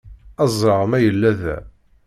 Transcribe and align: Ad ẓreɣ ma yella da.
Ad 0.41 0.49
ẓreɣ 0.59 0.81
ma 0.87 0.97
yella 1.05 1.31
da. 1.39 1.57